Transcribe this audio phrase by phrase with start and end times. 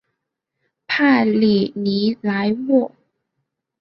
[0.87, 2.91] 帕里尼莱沃。